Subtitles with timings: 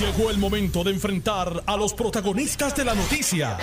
[0.00, 3.56] Llegó el momento de enfrentar a los protagonistas de la noticia.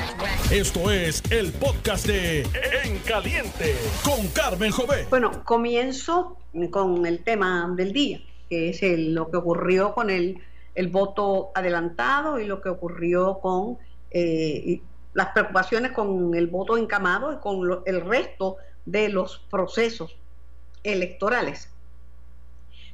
[0.52, 2.42] Esto es el podcast de
[2.83, 5.06] En Caliente con Carmen Jové.
[5.11, 6.40] Bueno, comienzo
[6.72, 8.20] con el tema del día,
[8.50, 10.39] que es lo que ocurrió con el,
[10.73, 13.77] el, voto adelantado y lo que ocurrió con
[14.09, 14.81] eh,
[15.13, 18.57] las preocupaciones con el voto encamado y con el resto
[18.88, 20.15] de los procesos
[20.84, 21.70] electorales.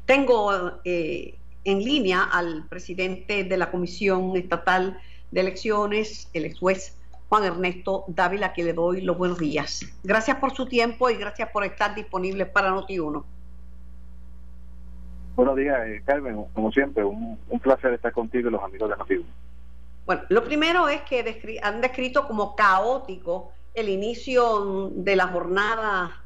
[0.05, 1.39] Tengo eh,
[1.69, 4.99] en línea al presidente de la Comisión Estatal
[5.31, 6.97] de Elecciones, el ex juez
[7.29, 9.85] Juan Ernesto Dávila, que le doy los buenos días.
[10.03, 13.23] Gracias por su tiempo y gracias por estar disponible para Noti1.
[15.35, 16.43] Buenos días, eh, Carmen.
[16.53, 19.25] Como siempre, un, placer estar contigo y los amigos de Noti1.
[20.07, 26.23] Bueno, lo primero es que han descrito como caótico el inicio de la jornada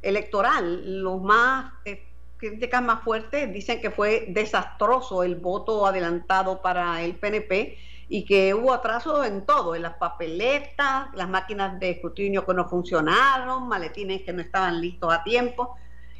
[0.00, 1.02] electoral.
[1.02, 2.04] Los más eh,
[2.40, 7.76] críticas más fuertes dicen que fue desastroso el voto adelantado para el PNP
[8.08, 12.68] y que hubo atraso en todo, en las papeletas, las máquinas de escrutinio que no
[12.68, 15.76] funcionaron, maletines que no estaban listos a tiempo,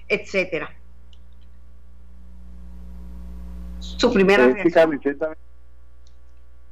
[0.07, 0.71] etcétera.
[3.81, 5.01] Su primera reacción.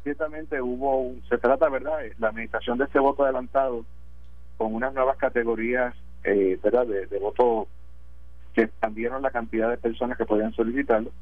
[0.05, 1.99] Ciertamente, hubo, se trata, ¿verdad?
[2.19, 3.85] La administración de este voto adelantado
[4.57, 6.87] con unas nuevas categorías, eh, ¿verdad?
[6.87, 7.67] De, de voto
[8.59, 11.13] que expandieron la cantidad de personas que podían solicitarlo,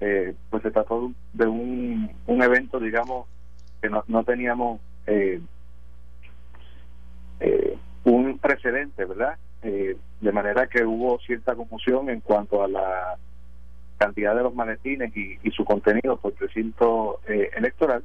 [0.00, 3.26] eh, pues se trató de un, un evento, digamos,
[3.82, 5.42] que no, no teníamos eh,
[7.40, 9.36] eh, un precedente, ¿verdad?
[9.62, 13.16] de manera que hubo cierta confusión en cuanto a la
[13.96, 18.02] cantidad de los maletines y, su contenido por recinto electoral.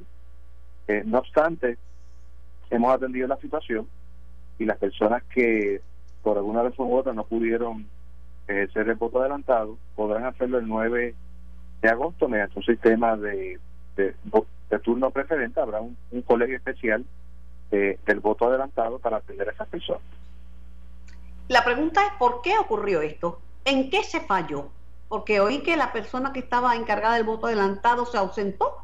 [1.04, 1.76] no obstante,
[2.70, 3.86] hemos atendido la situación
[4.58, 5.82] y las personas que
[6.22, 7.86] por alguna razón u otra no pudieron
[8.50, 11.14] ejercer el voto adelantado podrán hacerlo el 9
[11.82, 13.58] de agosto mediante un sistema de,
[13.96, 14.14] de,
[14.82, 15.60] turno preferente.
[15.60, 17.04] Habrá un, colegio especial
[17.70, 20.02] del voto adelantado para atender a esas personas.
[21.48, 23.40] La pregunta es, ¿por qué ocurrió esto?
[23.64, 24.70] ¿En qué se falló?
[25.08, 28.76] Porque oí que la persona que estaba encargada del voto adelantado se ausentó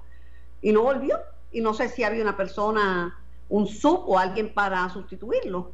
[0.61, 1.19] y no volvió.
[1.53, 3.17] Y no sé si había una persona,
[3.49, 5.73] un sub o alguien para sustituirlo.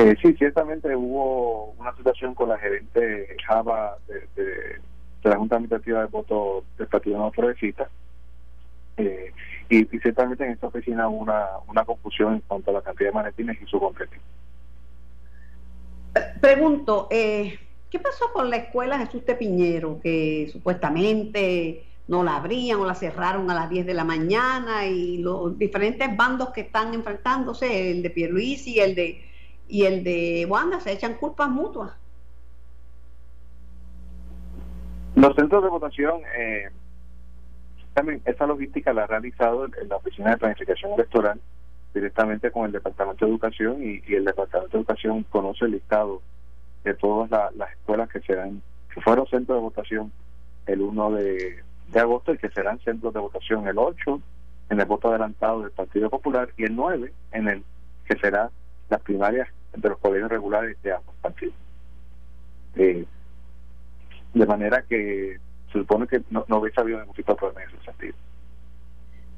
[0.00, 4.80] Eh, sí, ciertamente hubo una situación con la gerente Java de,
[5.22, 7.86] la Junta Administrativa de Voto del Partido No Progresista.
[8.96, 9.30] Eh,
[9.68, 13.14] y, ciertamente en esta oficina hubo una, una confusión en cuanto a la cantidad de
[13.14, 14.22] maletines y su concreción.
[16.40, 17.58] Pregunto, eh,
[17.90, 20.00] ¿qué pasó con la escuela Jesús de Piñero?
[20.02, 25.18] Que supuestamente no la abrían o la cerraron a las 10 de la mañana y
[25.18, 29.29] los diferentes bandos que están enfrentándose, el de Pierluisi el de
[29.70, 31.92] y el de Wanda se echan culpas mutuas.
[35.14, 36.70] Los centros de votación, eh,
[37.94, 41.40] también esa logística la ha realizado en la Oficina de Planificación Electoral
[41.94, 46.22] directamente con el Departamento de Educación y, el Departamento de Educación conoce el listado
[46.84, 50.12] de todas las escuelas que serán que fueron centros de votación
[50.66, 51.62] el 1 de,
[51.94, 54.20] agosto y que serán centros de votación el 8
[54.70, 57.64] en el voto adelantado del Partido Popular y el 9 en el
[58.06, 58.50] que será
[58.88, 61.54] las primarias de los colegios regulares de ambos partidos.
[62.76, 63.04] Eh,
[64.34, 65.38] de manera que
[65.72, 68.14] se supone que no, no hubiese habido ningún tipo de problema en ese sentido.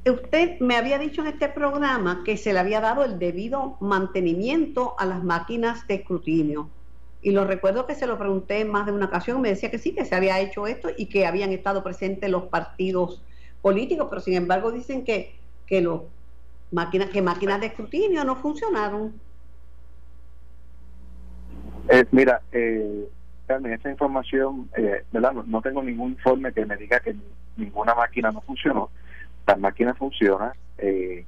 [0.04, 4.96] Usted me había dicho en este programa que se le había dado el debido mantenimiento
[4.98, 6.68] a las máquinas de escrutinio.
[7.22, 9.78] Y lo recuerdo que se lo pregunté en más de una ocasión, me decía que
[9.78, 13.22] sí, que se había hecho esto y que habían estado presentes los partidos
[13.60, 15.36] políticos, pero sin embargo dicen que,
[15.68, 16.02] que, los
[16.72, 19.12] máquinas, que máquinas de escrutinio no funcionaron.
[21.88, 23.08] Eh, mira, eh,
[23.46, 25.32] Carmen, esa información, eh, ¿verdad?
[25.32, 27.14] No, tengo ningún informe que me diga que
[27.56, 28.90] ninguna máquina no funcionó.
[29.46, 31.24] Las máquinas funcionan, eh,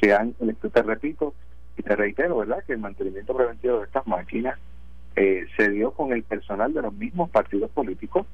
[0.00, 1.34] se han, te repito
[1.76, 2.64] y te reitero, ¿verdad?
[2.66, 4.58] Que el mantenimiento preventivo de estas máquinas
[5.14, 8.26] eh, se dio con el personal de los mismos partidos políticos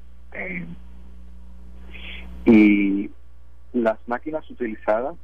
[2.45, 3.11] y
[3.73, 5.15] las máquinas utilizadas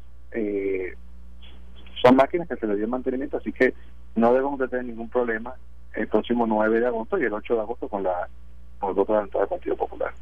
[2.01, 3.73] son máquinas que se le dio mantenimiento, así que
[4.15, 5.55] no debemos de tener ningún problema
[5.95, 8.27] el próximo 9 de agosto y el 8 de agosto con, la,
[8.79, 10.13] con el voto del Partido Popular.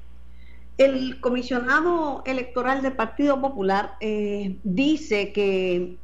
[0.77, 5.97] El comisionado electoral del Partido Popular eh, dice que,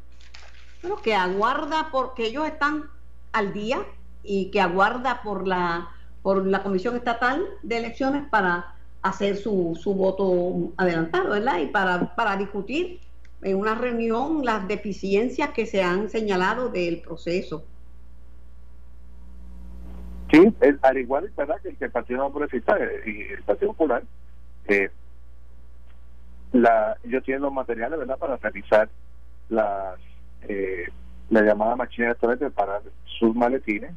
[0.81, 2.83] bueno, que aguarda porque ellos están
[3.31, 3.83] al día
[4.23, 5.89] y que aguarda por la
[6.21, 11.59] por la Comisión Estatal de Elecciones para hacer su, su voto adelantado, ¿verdad?
[11.59, 12.99] Y para, para discutir
[13.41, 17.63] en una reunión las deficiencias que se han señalado del proceso.
[20.31, 21.59] Sí, al igual ¿verdad?
[21.61, 24.03] que el Partido Progresista y el Partido Popular
[24.67, 24.89] Eh,
[26.51, 28.87] la, tienen los materiales verdad para realizar
[29.49, 29.99] las
[30.47, 30.87] eh,
[31.29, 33.91] la llamada máquina electoral para sus maletines.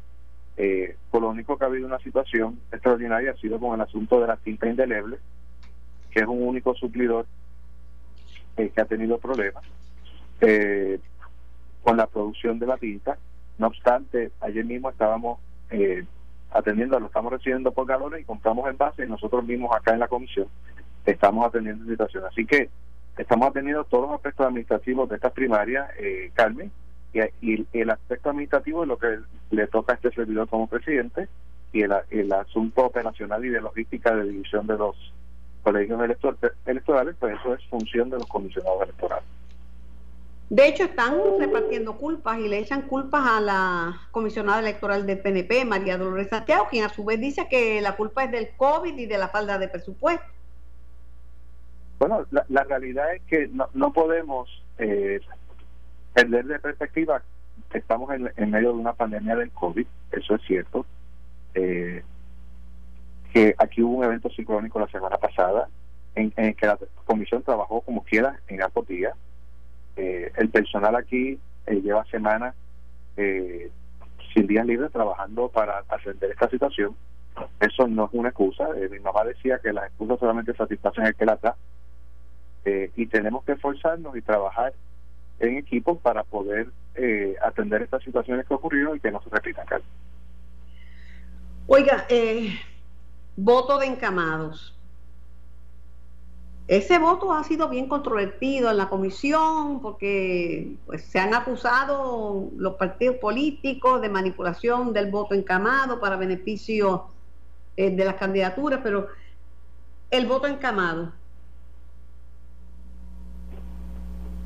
[0.57, 4.21] Eh, por lo único que ha habido una situación extraordinaria ha sido con el asunto
[4.21, 5.17] de la tinta indeleble
[6.13, 7.25] que es un único suplidor
[8.55, 9.63] eh, que ha tenido problemas
[10.41, 10.99] eh,
[11.81, 13.17] con la producción de la tinta.
[13.57, 15.39] No obstante ayer mismo estábamos
[15.71, 16.05] eh,
[16.53, 20.07] atendiendo, lo estamos recibiendo por galones y compramos envases y nosotros mismos acá en la
[20.07, 20.47] comisión
[21.05, 22.23] estamos atendiendo la situación.
[22.25, 22.69] Así que
[23.17, 26.71] estamos atendiendo todos los aspectos administrativos de estas primarias, eh, Carmen,
[27.13, 29.19] y, el aspecto administrativo es lo que
[29.51, 31.27] le toca a este servidor como presidente
[31.71, 35.13] y el, el asunto operacional y de logística de división de los
[35.63, 35.99] colegios
[36.65, 39.25] electorales, pues eso es función de los comisionados electorales.
[40.53, 45.65] De hecho, están repartiendo culpas y le echan culpas a la comisionada electoral del PNP,
[45.65, 49.07] María Dolores Santiago, quien a su vez dice que la culpa es del COVID y
[49.07, 50.23] de la falta de presupuesto.
[51.97, 54.47] Bueno, la, realidad es que no, podemos
[54.77, 55.21] eh,
[56.13, 57.23] perder de perspectiva
[57.71, 60.85] que estamos en, medio de una pandemia del COVID, eso es cierto.
[61.55, 62.03] Eh,
[63.33, 65.67] que aquí hubo un evento sincrónico la semana pasada
[66.13, 69.15] en, en que la comisión trabajó como quiera en ambos días
[69.95, 72.55] eh, el personal aquí eh, lleva semanas
[73.15, 73.69] eh,
[74.33, 76.95] sin días libres trabajando para atender esta situación.
[77.59, 78.67] Eso no es una excusa.
[78.91, 81.55] mi mamá decía que las excusas solamente satisfacen el que las da.
[82.95, 84.73] y tenemos que esforzarnos y trabajar
[85.39, 86.67] en equipo para poder
[87.41, 89.65] atender estas situaciones que ocurrieron y que no se repitan.
[91.65, 92.05] Oiga,
[93.35, 94.77] voto de encamados.
[96.67, 102.75] Ese voto ha sido bien controvertido en la comisión porque pues, se han acusado los
[102.75, 107.07] partidos políticos de manipulación del voto encamado para beneficio
[107.75, 109.09] eh, de las candidaturas, pero
[110.09, 111.11] el voto encamado.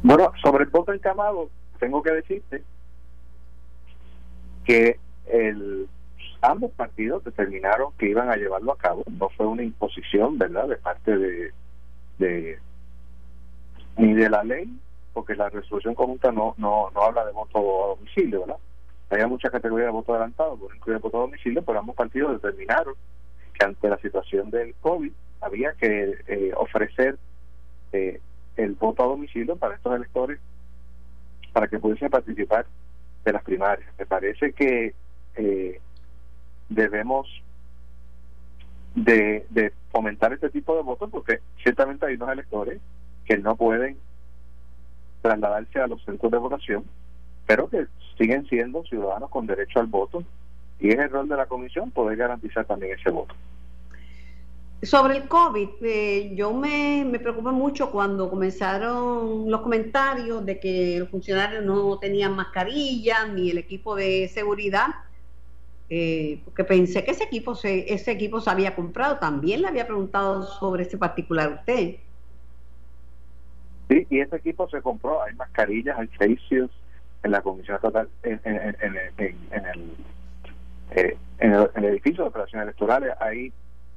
[0.01, 1.49] Bueno, sobre el voto encamado,
[1.79, 2.63] tengo que decirte
[4.65, 5.87] que el,
[6.41, 10.77] ambos partidos determinaron que iban a llevarlo a cabo, no fue una imposición, ¿verdad?, de
[10.77, 11.51] parte de
[12.17, 12.59] de
[13.97, 14.71] ni de la ley,
[15.13, 18.57] porque la resolución conjunta no, no, no habla de voto a domicilio, ¿verdad?
[19.09, 22.93] Hay muchas categorías de voto adelantado, por incluir voto a domicilio, pero ambos partidos determinaron
[23.53, 25.11] que ante la situación del COVID
[25.41, 27.17] había que eh, ofrecer
[27.93, 28.19] eh,
[28.57, 30.39] el voto a domicilio para estos electores
[31.53, 32.65] para que pudiesen participar
[33.23, 33.89] de las primarias.
[33.97, 34.93] Me parece que
[35.35, 35.81] eh,
[36.69, 37.27] debemos
[38.97, 42.81] de, de fomentar este tipo de votos porque ciertamente hay unos electores
[43.25, 43.97] que no pueden
[45.21, 46.83] trasladarse a los centros de votación,
[47.45, 47.85] pero que
[48.17, 50.23] siguen siendo ciudadanos con derecho al voto
[50.79, 53.35] y es el rol de la comisión poder garantizar también ese voto.
[54.81, 60.97] Sobre el COVID, eh, yo me, me preocupé mucho cuando comenzaron los comentarios de que
[60.99, 64.87] los funcionarios no tenían mascarilla ni el equipo de seguridad
[65.89, 69.17] eh, porque pensé que ese equipo se, ese equipo se había comprado.
[69.17, 71.95] También le había preguntado sobre ese particular usted.
[73.89, 75.21] Sí, y ese equipo se compró.
[75.23, 76.69] Hay mascarillas, hay facios
[77.23, 79.91] en la Comisión Estatal, en, en, en, el,
[80.91, 83.13] eh, en, el, edificio de operaciones electorales.
[83.21, 83.53] Hay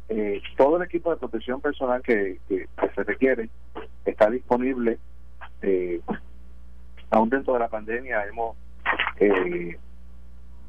[0.08, 3.50] eh, todo el equipo de protección personal que, que, se requiere.
[4.04, 4.98] Está disponible.
[5.62, 6.00] Eh,
[7.10, 8.56] aún dentro de la pandemia hemos.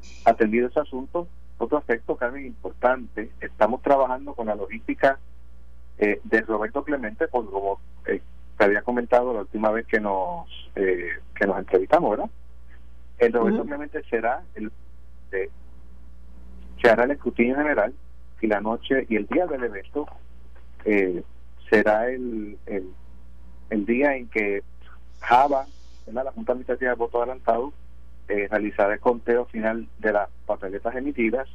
[0.02, 1.28] Eh, atendido ese asunto.
[1.58, 5.18] Otro aspecto, Carmen, importante, estamos trabajando con la logística
[5.98, 8.20] eh, de Roberto Clemente, por como eh,
[8.58, 12.30] te había comentado la última vez que nos eh, que nos entrevistamos, ¿verdad?
[13.18, 14.72] El Roberto Clemente será el
[15.30, 17.94] se hará el escrutinio general
[18.40, 20.06] y la noche y el día del evento
[21.70, 22.92] será el, el,
[23.70, 24.64] el día en que
[25.20, 25.66] Java,
[26.06, 27.72] la Junta Administrativa de Voto Adelantado,
[28.32, 31.46] eh, realizar el conteo final de las papeletas emitidas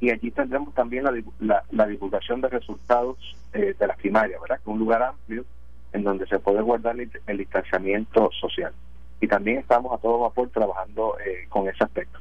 [0.00, 3.16] y allí tendremos también la, la, divulgación de resultados
[3.52, 4.60] eh, de las primarias, ¿verdad?
[4.64, 5.44] Que un lugar amplio
[5.92, 8.72] en donde se puede guardar el, distanciamiento social.
[9.20, 12.18] Y también estamos a todo vapor trabajando eh, con ese aspecto.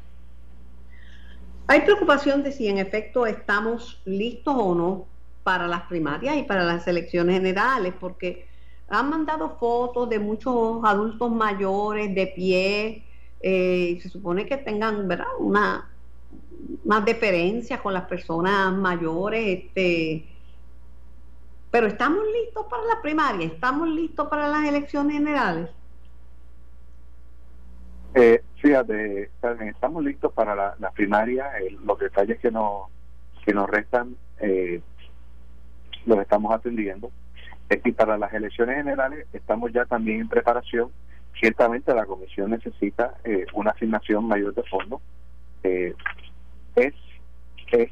[1.66, 5.06] Hay preocupación de si en efecto estamos listos o no
[5.44, 8.48] para las primarias y para las elecciones generales, porque
[8.90, 13.07] han mandado fotos de muchos adultos mayores de pie,
[13.42, 15.28] eh, se supone que tengan ¿verdad?
[15.40, 15.90] una
[16.86, 20.26] más deferencia con las personas mayores, este,
[21.72, 25.70] pero estamos listos para la primaria, estamos listos para las elecciones generales.
[28.16, 29.30] Eh, fíjate,
[29.70, 31.52] estamos listos para la, la primaria.
[31.86, 32.88] los detalles que nos
[33.46, 34.82] que nos restan eh,
[36.06, 37.12] los estamos atendiendo.
[37.70, 40.90] Y para las elecciones generales estamos ya también en preparación.
[41.40, 45.02] Ciertamente la comisión necesita eh, una asignación mayor de fondos.
[45.64, 45.94] Eh,
[46.76, 46.94] es
[47.72, 47.92] es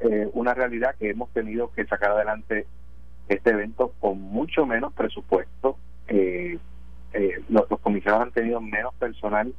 [0.00, 2.66] eh, una realidad que hemos tenido que sacar adelante
[3.28, 5.78] este evento con mucho menos presupuesto.
[7.48, 9.52] los, los comisionados han tenido menos personal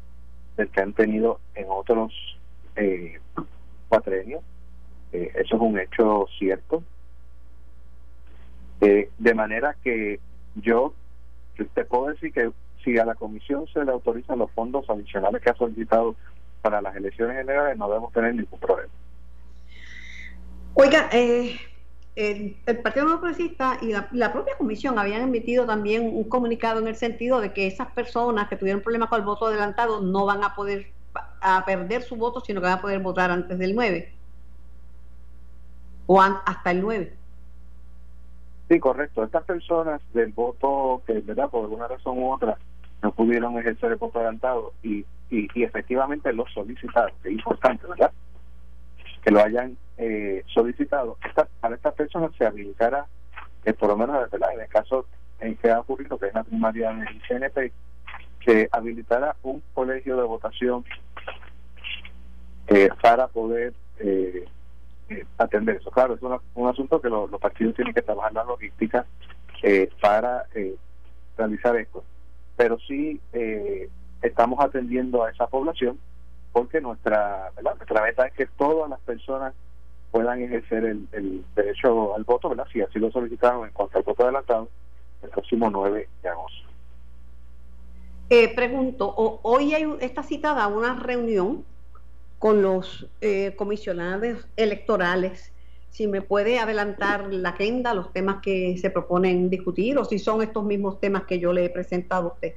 [0.57, 2.13] del que han tenido en otros
[2.75, 3.19] eh,
[3.87, 4.43] cuatrenios.
[5.13, 6.83] Eh, eso es un hecho cierto.
[8.81, 10.19] Eh, de manera que
[10.55, 10.93] yo
[11.73, 12.51] te puedo decir que
[12.87, 16.15] si a la comisión se le autorizan los fondos adicionales que ha solicitado
[16.61, 18.93] para las elecciones generales, no debemos tener ningún problema.
[20.73, 21.57] Oiga, eh,
[22.15, 26.95] el, Partido No Progresista y la, propia comisión habían emitido también un comunicado en el
[26.95, 30.55] sentido de que esas personas que tuvieron problemas con el voto adelantado no van a
[30.55, 30.87] poder
[31.41, 34.13] a perder su voto, sino que van a poder votar antes del 9
[36.05, 37.13] o hasta el 9.
[38.69, 39.23] Sí, correcto.
[39.23, 41.49] Estas personas del voto que, ¿verdad?
[41.49, 42.57] Por alguna razón u otra
[43.07, 48.11] no pudieron ejercer el voto adelantado y, y, efectivamente lo solicitaron, es importante, ¿verdad?
[49.23, 51.17] Que lo hayan eh, solicitado.
[51.25, 53.05] Esta, para estas personas se habilitará,
[53.63, 54.53] eh, por lo menos ¿verdad?
[54.53, 55.05] en el caso
[55.39, 57.71] en que ha ocurrido, que es la primaria del CNP,
[58.43, 60.83] se habilitará un colegio de votación
[62.67, 64.45] eh, para poder eh,
[65.07, 65.91] eh, atender eso.
[65.91, 66.21] Claro, es
[66.55, 69.05] un asunto que los partidos tienen que trabajar la logística
[70.01, 70.43] para
[71.37, 72.03] realizar esto.
[72.57, 73.21] Pero sí
[74.21, 75.97] estamos atendiendo a esa población
[76.51, 79.53] porque nuestra, nuestra meta es que todas las personas
[80.11, 82.65] puedan ejercer el, derecho al voto, ¿verdad?
[82.73, 84.67] si así lo solicitaron en cuanto al voto adelantado,
[85.21, 86.67] el próximo 9 de agosto.
[88.55, 91.63] pregunto, hoy hay, está citada una reunión
[92.39, 95.51] con los eh, comisionados electorales,
[95.89, 100.41] si me puede adelantar la agenda, los temas que se proponen discutir o si son
[100.41, 102.55] estos mismos temas que yo le he presentado a usted.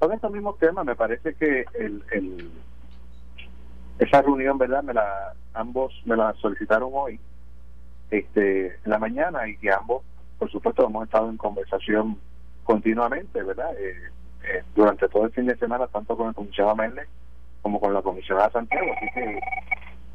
[0.00, 2.50] Son estos mismos temas, me parece que el, el,
[3.98, 4.82] esa reunión, ¿verdad?
[4.82, 7.18] Me la, ambos me la solicitaron hoy,
[8.10, 10.02] este, en la mañana y que ambos,
[10.38, 12.18] por supuesto, hemos estado en conversación
[12.64, 13.72] continuamente, ¿verdad?
[13.78, 13.96] Eh,
[14.44, 17.08] eh, durante todo el fin de semana, tanto con el comisionado Méndez
[17.62, 19.40] como con la comisionada Santiago, así que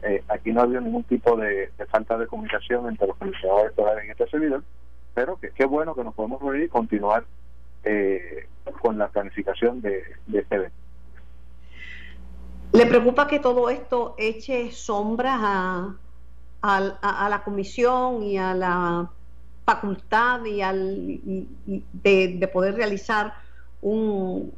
[0.04, 4.06] eh, aquí no ha habido ningún tipo de, falta de comunicación entre los comisionados electorales
[4.06, 4.64] en este servidor,
[5.14, 7.26] pero que qué bueno que nos podemos reunir y continuar
[7.84, 8.48] eh,
[8.82, 10.04] con la planificación de,
[10.34, 10.76] este evento.
[12.72, 15.96] ¿Le preocupa que todo esto eche sombras a,
[16.62, 19.10] a, la comisión y a la
[19.66, 21.20] facultad y, al,
[21.66, 23.34] de poder realizar
[23.82, 24.54] un,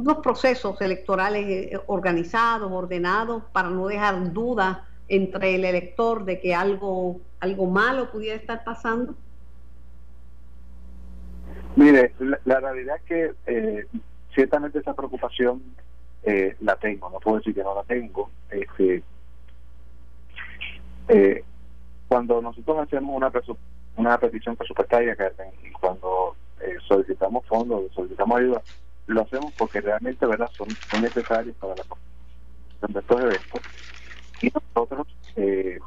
[0.00, 4.78] unos procesos electorales eh, organizados, ordenados, para no dejar dudas
[5.08, 9.14] entre el elector de que algo, algo malo pudiera estar pasando?
[11.76, 12.14] Mire,
[12.44, 13.86] la, realidad es que eh,
[14.34, 15.62] ciertamente esa preocupación
[16.22, 18.30] eh, la tengo, no puedo decir que no la tengo.
[18.50, 19.02] Este,
[22.08, 23.32] cuando nosotros hacemos una,
[23.96, 25.16] una petición presupuestaria,
[25.64, 26.36] y cuando
[26.86, 28.62] solicitamos fondos, solicitamos ayuda,
[29.14, 33.62] lo hacemos porque realmente verdad son, necesarios para la construcción de estos eventos.
[34.40, 35.78] Y nosotros eh,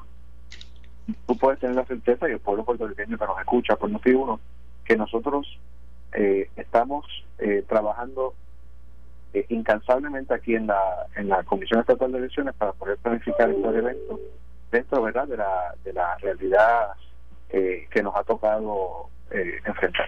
[1.26, 4.40] tú puedes tener la certeza y el pueblo puertorriqueño que nos escucha por motivo uno
[4.86, 5.60] que nosotros
[6.14, 7.06] eh, estamos
[7.40, 8.34] eh, trabajando
[9.50, 14.20] incansablemente aquí en la en la Comisión Estatal de Elecciones para poder planificar estos eventos
[14.72, 16.90] dentro verdad de la de la realidad
[17.50, 19.10] que nos ha tocado
[19.66, 20.08] enfrentar.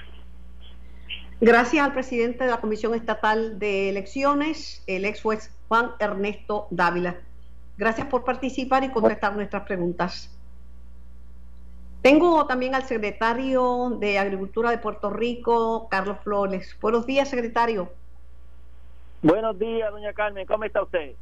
[1.42, 7.18] Gracias al presidente de la Comisión Estatal de Elecciones, el ex juez Juan Ernesto Dávila.
[7.77, 10.32] Gracias por participar y contestar nuestras preguntas.
[12.01, 16.77] Tengo también al secretario de Agricultura de Puerto Rico, Carlos Flores.
[16.80, 17.92] Buenos días, secretario.
[19.22, 20.46] Buenos días, doña Carmen.
[20.46, 21.15] ¿Cómo está usted?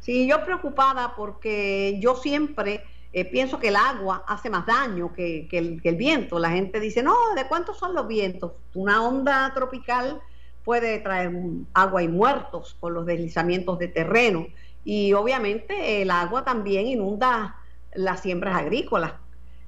[0.00, 2.84] Sí, yo preocupada porque yo siempre
[3.16, 6.38] eh, pienso que el agua hace más daño que, el, viento.
[6.38, 8.52] La gente dice, no, ¿de cuántos son los vientos?
[8.74, 10.20] Una onda tropical
[10.66, 11.32] puede traer
[11.72, 14.48] agua y muertos por los deslizamientos de terreno.
[14.84, 17.56] Y obviamente el agua también inunda
[17.94, 19.14] las siembras agrícolas.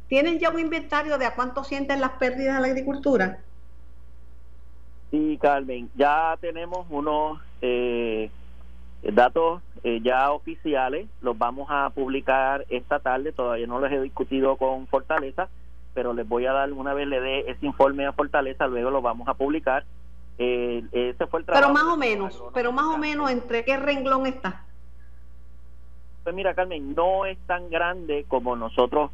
[0.09, 3.39] ¿Tienen ya un inventario de a cuánto sienten las pérdidas de la agricultura?
[5.11, 8.31] Sí, Carmen, ya tenemos unos eh,
[9.03, 14.57] datos eh, ya oficiales, los vamos a publicar esta tarde, todavía no los he discutido
[14.57, 15.49] con Fortaleza,
[15.95, 19.03] pero les voy a dar una vez le dé ese informe a Fortaleza, luego lo
[19.03, 19.85] vamos a publicar.
[20.39, 21.73] Eh, ese fue el trabajo.
[21.73, 24.65] Pero más o menos, pero más o menos, ¿entre qué renglón está?
[26.23, 29.11] Pues mira, Carmen, no es tan grande como nosotros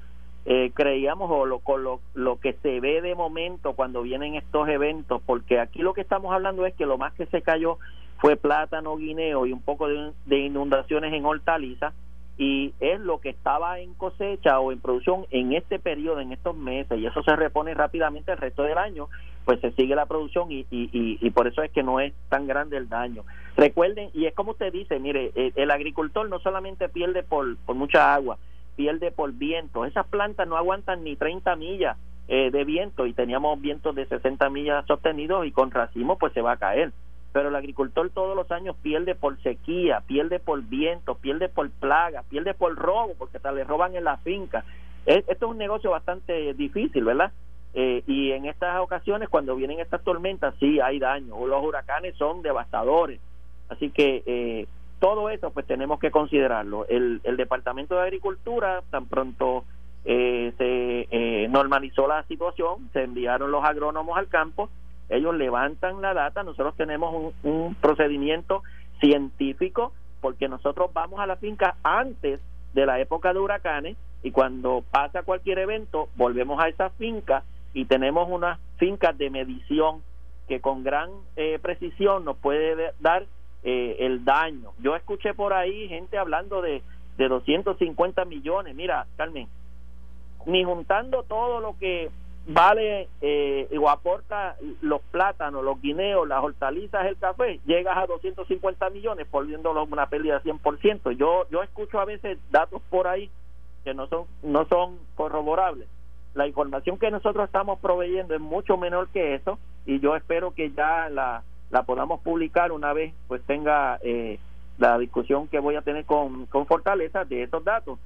[0.47, 5.23] eh, creíamos o lo, lo, lo que se ve de momento cuando vienen estos eventos,
[5.25, 7.79] porque aquí lo que estamos hablando es que lo más que se cayó
[8.25, 11.93] fue plátano, guineo y un poco de, de inundaciones en hortalizas
[12.39, 16.57] y es lo que estaba en cosecha o en producción en este periodo, en estos
[16.57, 19.11] meses, y eso se repone rápidamente el resto del año,
[19.45, 20.89] pues se sigue la producción y, y,
[21.21, 23.25] y, por eso es que no es tan grande el daño.
[23.59, 27.77] Recuerden, y es como usted dice, mire, el, el agricultor no solamente pierde por, por
[27.77, 28.39] mucha agua,
[28.75, 29.85] pierde por viento.
[29.85, 34.49] Esas plantas no aguantan ni 30 millas eh, de viento y teníamos vientos de 60
[34.49, 36.91] millas sostenidos y con racimo pues se va a caer.
[37.35, 42.23] Pero el agricultor todos los años pierde por sequía, pierde por viento, pierde por plaga,
[42.31, 44.65] pierde por robo, porque tal le roban en la finca.
[45.05, 47.33] Esto es un negocio bastante difícil, ¿verdad?
[47.75, 51.45] Eh, y en estas ocasiones, cuando vienen estas tormentas, sí hay daño.
[51.45, 53.21] Los huracanes son devastadores.
[53.69, 54.69] Así que eh,
[55.01, 56.87] todo eso pues tenemos que considerarlo.
[56.89, 59.65] El, el Departamento de Agricultura, tan pronto
[60.05, 64.69] eh, se eh, normalizó la situación, se enviaron los agrónomos al campo,
[65.09, 68.63] ellos levantan la data, nosotros tenemos un, un procedimiento
[69.01, 72.41] científico porque nosotros vamos a la finca antes
[72.73, 77.45] de la época de huracanes y cuando pasa cualquier evento volvemos a esa finca
[77.75, 80.03] y tenemos unas fincas de medición
[80.49, 83.27] que con gran eh, precisión nos puede dar
[83.63, 84.73] eh, el daño.
[84.79, 86.83] Yo escuché por ahí gente hablando de,
[87.17, 88.75] de 250 millones.
[88.75, 89.49] Mira, Carmen,
[90.47, 92.11] ni juntando todo lo que
[92.47, 98.91] vale eh, o aporta los plátanos, los guineos, las hortalizas, el café, llegas a 250
[98.91, 101.13] millones, poniéndolo una pérdida de 100%.
[101.13, 103.31] Yo, yo escucho a veces datos por ahí
[103.85, 105.89] que no son, no son corroborables.
[106.35, 110.73] La información que nosotros estamos proveyendo es mucho menor que eso y yo espero que
[110.73, 114.39] ya la, la podamos publicar una vez pues tenga eh,
[114.79, 117.99] la discusión que voy a tener con, con Fortaleza de estos datos,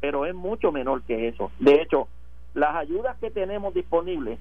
[0.00, 1.50] pero es mucho menor que eso.
[1.58, 2.08] De hecho,
[2.54, 4.38] las ayudas que tenemos disponibles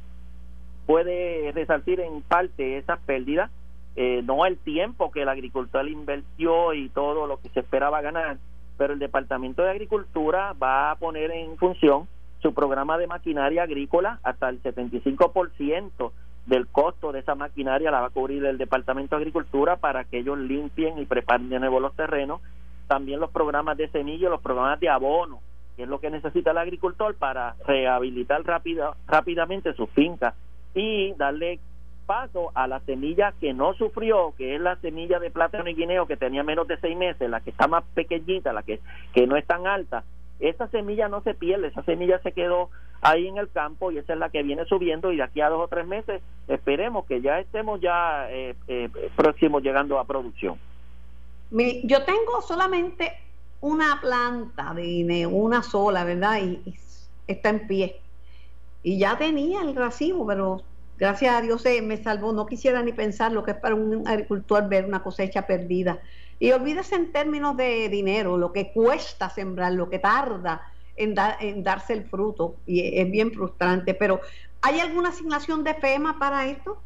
[0.86, 3.52] puede resaltar en parte esas pérdidas,
[3.96, 8.38] eh, no el tiempo que el agricultor invirtió y todo lo que se esperaba ganar,
[8.78, 12.08] pero el Departamento de Agricultura va a poner en función
[12.42, 16.12] su programa de maquinaria agrícola hasta el 75%
[16.46, 20.20] del costo de esa maquinaria la va a cubrir el Departamento de Agricultura para que
[20.20, 22.42] ellos limpien y preparen de nuevo los terrenos.
[22.88, 25.42] También los programas de semilla, los programas de abono,
[25.80, 30.34] que es lo que necesita el agricultor para rehabilitar rápida, rápidamente su finca
[30.76, 31.62] y darle
[32.06, 36.06] paso a la semilla que no sufrió, que es la semilla de plátano y guineo
[36.06, 38.82] que tenía menos de seis meses, la que está más pequeñita, la que,
[39.14, 40.04] que no es tan alta,
[40.42, 44.12] esa semilla no se pierde, esa semilla se quedó ahí en el campo y esa
[44.12, 47.22] es la que viene subiendo y de aquí a dos o tres meses esperemos que
[47.22, 50.60] ya estemos ya eh, eh, próximos llegando a producción.
[51.52, 53.14] Yo tengo solamente
[53.62, 56.40] una planta de una sola, ¿verdad?
[56.42, 56.76] Y,
[57.28, 58.02] está en pie.
[58.82, 60.64] Y ya tenía el racimo, pero
[60.98, 62.34] gracias a Dios se me salvó.
[62.34, 66.00] No quisiera ni pensar lo que es para un agricultor ver una cosecha perdida.
[66.40, 70.62] Y olvídese en términos de dinero, lo que cuesta sembrar, lo que tarda
[70.96, 73.94] en, en darse el fruto, y es bien frustrante.
[73.94, 74.22] Pero,
[74.62, 76.78] ¿hay alguna asignación de FEMA para esto?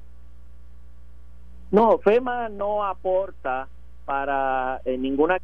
[1.71, 3.67] No, FEMA no aporta
[4.05, 5.37] para eh, ninguna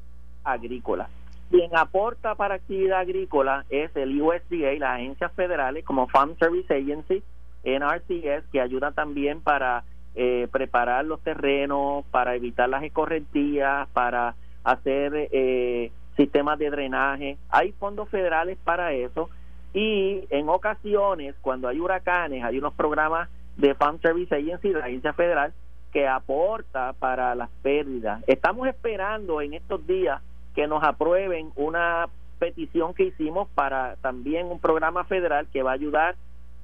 [0.43, 1.09] agrícola.
[1.49, 7.23] Quien aporta para actividad agrícola es el USDA, las agencias federales como Farm Service Agency,
[7.63, 9.83] NRCS, que ayuda también para
[10.13, 17.37] eh, preparar los terrenos, para evitar las escorrentías, para hacer eh, sistemas de drenaje.
[17.49, 19.29] Hay fondos federales para eso
[19.73, 24.85] y en ocasiones cuando hay huracanes hay unos programas de Farm Service Agency, de la
[24.85, 25.53] agencia federal,
[25.91, 28.23] que aporta para las pérdidas.
[28.27, 30.21] Estamos esperando en estos días
[30.55, 32.07] que nos aprueben una
[32.39, 36.15] petición que hicimos para también un programa federal que va a ayudar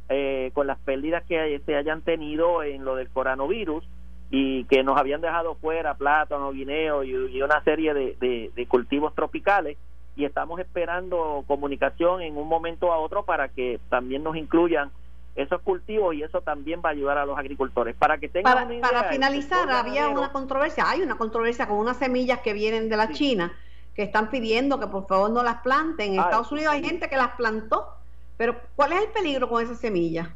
[0.09, 3.83] eh, con las pérdidas que se hayan tenido en lo del coronavirus
[4.31, 9.77] y que nos habían dejado fuera plátano, guineo y, una serie de, de, cultivos tropicales
[10.15, 14.89] y estamos esperando comunicación en un momento a otro para que también nos incluyan
[15.35, 17.95] esos cultivos y eso también va a ayudar a los agricultores.
[17.95, 22.39] Para que tengan para, para finalizar, había una controversia, hay una controversia con unas semillas
[22.39, 23.51] que vienen de la China
[23.95, 26.13] que están pidiendo que por favor no las planten.
[26.13, 27.95] En Estados Unidos hay gente que las plantó
[28.37, 30.33] pero, ¿cuál es el peligro con esa semilla?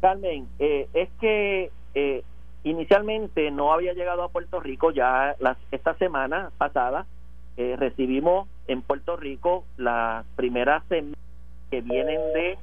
[0.00, 2.22] Carmen, eh, es que eh,
[2.64, 7.06] inicialmente no había llegado a Puerto Rico, ya las, esta semana pasada
[7.56, 11.18] eh, recibimos en Puerto Rico las primeras semillas
[11.70, 12.58] que vienen de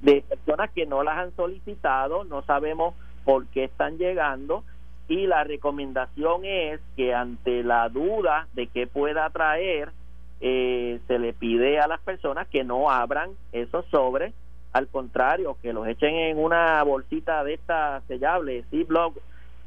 [0.00, 2.94] de personas que no las han solicitado, no sabemos
[3.24, 4.64] por qué están llegando
[5.10, 9.90] y la recomendación es que ante la duda de que pueda traer
[10.40, 14.32] eh, se le pide a las personas que no abran esos sobres,
[14.72, 19.18] al contrario, que los echen en una bolsita de esta sellable, Ziploc,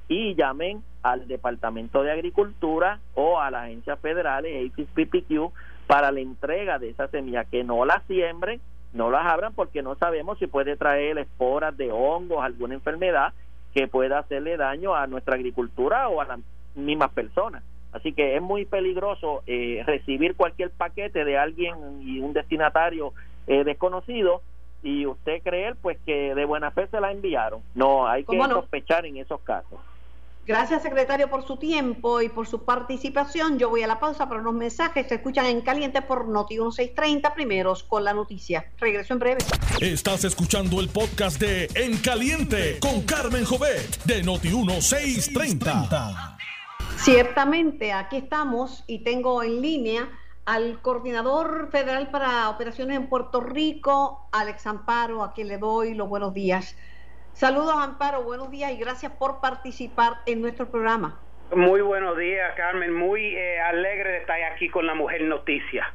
[0.08, 5.52] y llamen al Departamento de Agricultura o a las agencias federales, PPQ,
[5.88, 8.62] para la entrega de esa semilla, que no la siembren,
[8.94, 13.34] no las abran porque no sabemos si puede traer esporas de hongos, alguna enfermedad
[13.74, 16.40] que pueda hacerle daño a nuestra agricultura o a las
[16.76, 17.64] mismas personas.
[17.92, 23.14] Así que es muy peligroso eh, recibir cualquier paquete de alguien y un destinatario
[23.46, 24.42] eh, desconocido
[24.82, 27.62] y usted creer pues que de buena fe se la enviaron.
[27.76, 29.80] No, hay que sospechar en esos casos.
[30.46, 33.58] Gracias, secretario, por su tiempo y por su participación.
[33.58, 35.08] Yo voy a la pausa para unos mensajes.
[35.08, 38.70] Se escuchan en caliente por Noti 1630, primeros con la noticia.
[38.78, 39.38] Regreso en breve.
[39.80, 46.38] Estás escuchando el podcast de En Caliente con Carmen Jovet de Noti 1630.
[46.98, 50.10] Ciertamente, aquí estamos y tengo en línea
[50.46, 56.10] al coordinador federal para operaciones en Puerto Rico, Alex Amparo, a quien le doy los
[56.10, 56.76] buenos días.
[57.34, 61.20] Saludos, Amparo, buenos días y gracias por participar en nuestro programa.
[61.56, 62.94] Muy buenos días, Carmen.
[62.94, 65.92] Muy eh, alegre de estar aquí con la Mujer Noticia.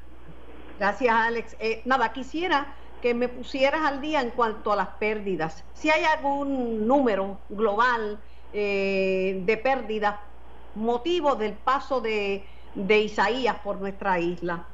[0.79, 1.57] Gracias, Alex.
[1.61, 5.65] Eh, nada, quisiera que me pusieras al día en cuanto a las pérdidas.
[5.75, 8.19] Si hay algún número global
[8.53, 10.17] eh, de pérdidas,
[10.75, 14.67] motivo del paso de, de Isaías por nuestra isla.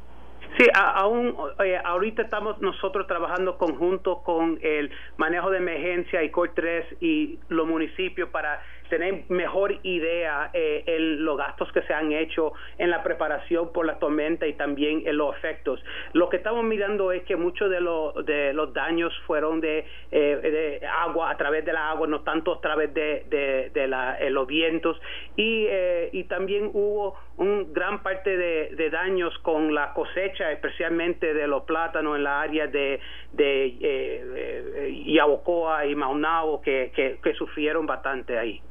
[0.57, 1.37] Sí, aún
[1.85, 7.67] ahorita estamos nosotros trabajando conjunto con el manejo de emergencia y COR 3 y los
[7.67, 13.03] municipios para tener mejor idea eh, el, los gastos que se han hecho en la
[13.03, 15.83] preparación por la tormenta y también en los efectos.
[16.13, 17.81] Lo que estamos mirando es que muchos de,
[18.25, 22.55] de los daños fueron de, eh, de, agua, a través de la agua, no tanto
[22.55, 25.01] a través de, eh, los vientos
[25.37, 31.47] y, eh, y también hubo un gran parte de, daños con la cosecha, especialmente de
[31.47, 33.01] los plátanos en la área de,
[33.33, 38.63] de eh, Yabocoa y Maunao, que sufrieron bastante ahí.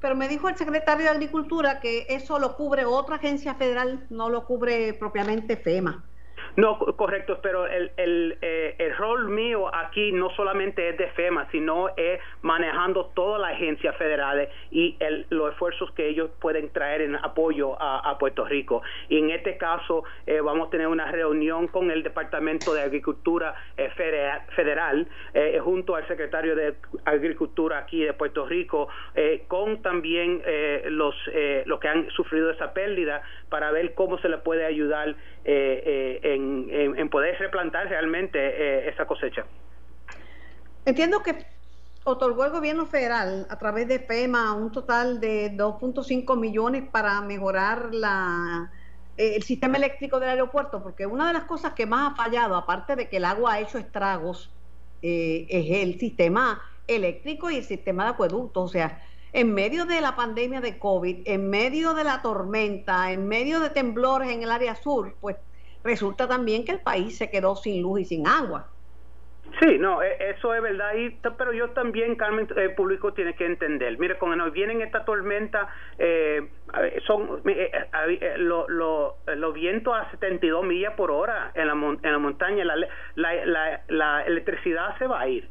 [0.00, 4.30] Pero me dijo el secretario de Agricultura que eso lo cubre otra agencia federal, no
[4.30, 6.04] lo cubre propiamente FEMA.
[6.60, 11.50] No, correcto, pero el, el, eh, el, rol mío aquí no solamente es de FEMA,
[11.50, 17.00] sino es manejando todas las agencias federales y el, los esfuerzos que ellos pueden traer
[17.00, 18.82] en apoyo a, Puerto Rico.
[19.08, 23.54] Y en este caso eh, vamos a tener una reunión con el Departamento de Agricultura
[23.78, 23.88] eh,
[24.54, 25.08] Federal,
[25.62, 26.74] junto al secretario de
[27.06, 28.88] Agricultura aquí de Puerto Rico,
[29.48, 30.42] con también
[30.90, 31.14] los,
[31.64, 37.08] los que han sufrido esa pérdida para ver cómo se le puede ayudar en en,
[37.08, 39.44] poder replantar realmente eh, esa cosecha.
[40.84, 41.46] Entiendo que
[42.04, 47.92] otorgó el gobierno federal a través de FEMA un total de 2.5 millones para mejorar
[47.92, 48.70] la,
[49.16, 52.56] eh, el sistema eléctrico del aeropuerto, porque una de las cosas que más ha fallado,
[52.56, 54.50] aparte de que el agua ha hecho estragos,
[55.02, 58.62] eh, es el sistema eléctrico y el sistema de acueducto.
[58.62, 63.28] O sea, en medio de la pandemia de COVID, en medio de la tormenta, en
[63.28, 65.36] medio de temblores en el área sur, pues
[65.84, 68.68] resulta también que el país se quedó sin luz y sin agua.
[69.58, 73.46] Sí, no, e, eso es verdad, y, pero yo también, Carmen, el público tiene que
[73.46, 73.98] entender.
[73.98, 76.48] Mire, cuando nos vienen esta tormenta, eh,
[77.06, 77.70] son eh,
[78.08, 82.76] eh, los vientos a 72 millas por hora en la, en la montaña, la,
[83.16, 85.48] la, la, electricidad se va a ir.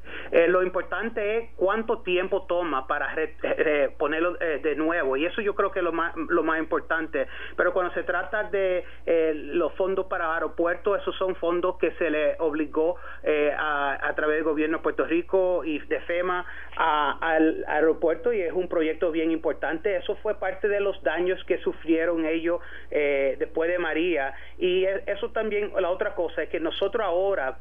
[0.47, 3.13] lo importante es cuánto tiempo toma para
[3.97, 7.27] ponerlo de nuevo, y eso yo creo que es lo más, lo más importante.
[7.57, 8.85] Pero cuando se trata de
[9.33, 12.95] los fondos para aeropuertos, esos son fondos que se le obligó
[13.57, 18.53] a a, través del gobierno de Puerto Rico y de FEMA al aeropuerto y es
[18.53, 19.95] un proyecto bien importante.
[19.95, 25.03] Eso fue parte de los daños que sufrieron ellos eh, después de María y e,
[25.07, 27.57] eso también, la otra cosa es que nosotros ahora,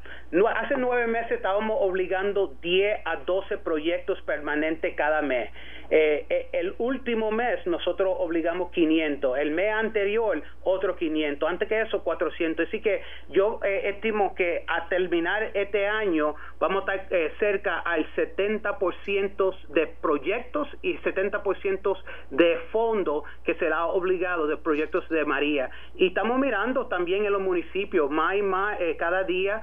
[0.55, 5.49] hace nueve meses estábamos obligando 10 a 12 proyectos permanentes cada mes.
[5.91, 11.81] Eh, eh, el último mes nosotros obligamos 500, el mes anterior otro 500, antes que
[11.81, 12.67] eso 400.
[12.67, 18.05] Así que yo eh, estimo que a terminar este año vamos a estar cerca al
[18.15, 21.97] 70% de proyectos y 70%
[22.29, 25.69] de fondos que será obligado de proyectos de María.
[25.95, 29.61] Y estamos mirando también en los municipios, más y más, cada día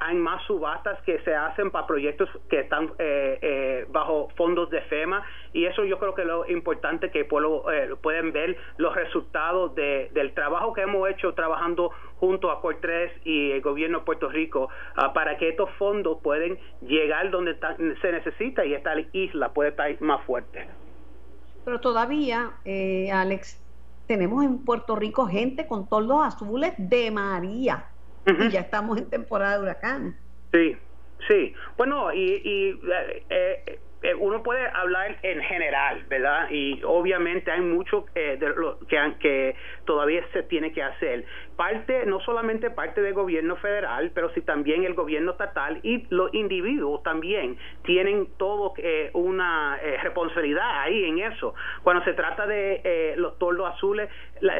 [0.00, 2.92] hay más subastas que se hacen para proyectos que están
[3.88, 7.96] bajo fondos de FEMA y eso yo creo que es lo importante que puedo, eh,
[8.00, 13.60] pueden ver los resultados del trabajo que hemos hecho trabajando junto a COR3 y el
[13.60, 17.56] gobierno de Puerto Rico ah, para que estos fondos pueden llegar donde
[18.00, 20.68] se necesita y esta isla puede estar más fuerte.
[21.64, 23.60] Pero todavía, eh, Alex,
[24.06, 27.86] tenemos en Puerto Rico gente con toldos azules de María.
[28.26, 30.14] Y ya estamos en temporada de huracanes.
[30.52, 30.76] Sí,
[31.26, 31.54] sí.
[31.76, 32.80] Bueno, y, y
[33.30, 36.48] eh, eh, uno puede hablar en general, ¿verdad?
[36.50, 41.24] Y obviamente hay mucho eh, de lo que, que todavía se tiene que hacer.
[41.60, 46.32] Parte, no solamente parte del gobierno federal, pero sí también el gobierno estatal y los
[46.32, 51.54] individuos también tienen todo eh, una responsabilidad ahí en eso.
[51.82, 54.08] Cuando se trata de los tordos azules,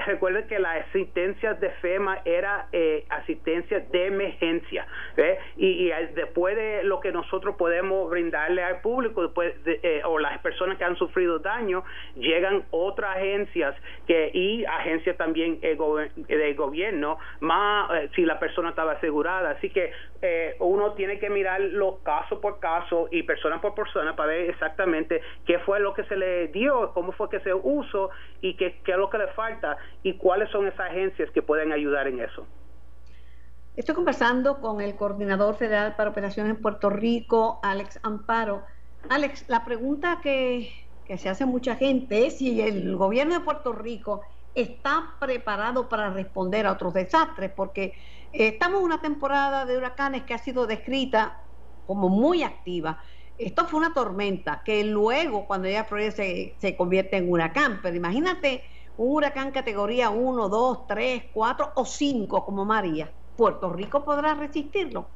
[0.05, 2.69] recuerden que la asistencia de FEMA era
[3.09, 4.87] asistencia de emergencia.
[5.57, 9.33] Y, y después de lo que nosotros podemos brindarle al público,
[9.67, 11.85] eh, o las personas que han sufrido daño,
[12.17, 13.75] llegan otras agencias
[14.07, 15.77] que y agencias también eh,
[16.17, 16.55] de
[16.90, 19.50] gobierno, más eh, si la persona estaba asegurada.
[19.50, 19.92] Así que
[20.59, 25.22] uno tiene que mirar los casos por caso y persona por persona para ver exactamente
[25.46, 28.11] qué fue lo que se le dio, cómo fue que se usó
[28.42, 31.72] y qué, qué es lo que le falta y cuáles son esas agencias que pueden
[31.72, 32.46] ayudar en eso.
[33.76, 38.62] Estoy conversando con el coordinador federal para operaciones en Puerto Rico, Alex Amparo.
[39.09, 40.70] Alex, la pregunta que,
[41.16, 44.20] se hace mucha gente es si el gobierno de Puerto Rico
[44.55, 47.95] está preparado para responder a otros desastres, porque
[48.33, 51.43] estamos en una temporada de huracanes que ha sido descrita
[51.87, 53.01] como muy activa.
[53.39, 58.65] Esto fue una tormenta que luego, cuando ella se, se convierte en huracán, pero imagínate
[58.97, 63.11] un huracán categoría 1, 2, 3, 4 o 5 como María.
[63.35, 65.09] ¿Puerto Rico podrá resistirlo?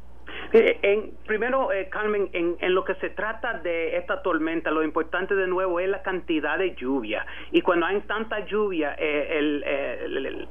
[0.56, 5.34] Eh, en, primero, eh, Carmen, en, lo que se trata de esta tormenta, lo importante
[5.34, 7.26] de nuevo es la cantidad de lluvia.
[7.50, 10.48] Y cuando hay tanta lluvia, eh, el,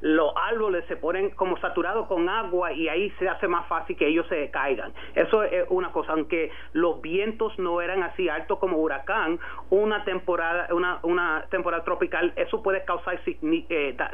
[0.00, 4.08] los árboles se ponen como saturados con agua y ahí se hace más fácil que
[4.08, 4.92] ellos se caigan.
[5.14, 9.38] Eso es una cosa, aunque los vientos no eran así altos como huracán,
[9.70, 13.20] una temporada, una, una temporada tropical, eso puede causar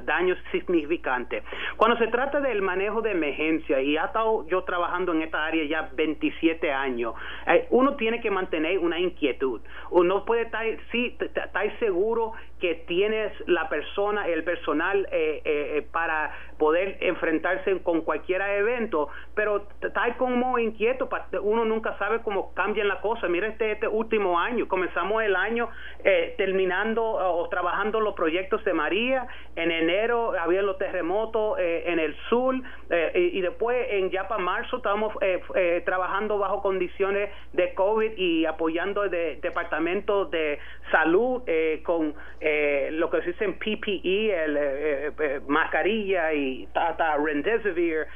[0.03, 1.43] daños significantes.
[1.79, 5.65] Cuando se trata del manejo de emergencia, y ha estado yo trabajando en esta área
[5.65, 7.15] ya 27 años,
[7.47, 9.61] eh, uno tiene que mantener una inquietud.
[9.91, 16.33] Uno puede estar, sí, estar seguro que tienes la persona, el personal eh, eh, para
[16.59, 21.09] poder enfrentarse con cualquier evento, pero está como inquieto,
[21.43, 23.31] uno nunca sabe cómo cambian las cosas.
[23.31, 25.69] Mira este, este último año, comenzamos el año
[26.37, 32.57] terminando o trabajando los proyectos de María, en enero había los terremotos en el sur
[33.15, 38.13] y, y, después en ya para marzo estamos eh, eh, trabajando bajo condiciones de COVID
[38.17, 40.59] y apoyando el departamento de
[40.91, 48.07] salud eh, con lo que se dice en PPE, el, mascarilla y hasta Remdesivir,